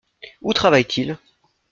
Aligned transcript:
Où 0.41 0.51
travaille-t-il? 0.55 1.19